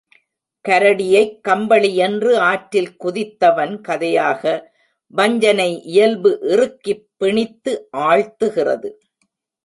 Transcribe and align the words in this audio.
கரடியைக் 0.69 1.39
கம்பளியென்று 1.47 2.35
ஆற்றில் 2.35 2.95
குதித்தவன் 3.03 3.81
கதையாக 3.81 4.71
வஞ்சனை 5.07 5.81
இயல்பு 5.81 6.39
இறுக்கிப் 6.41 7.07
பிணித்து 7.19 7.87
ஆழ்த்துகிறது. 7.97 8.89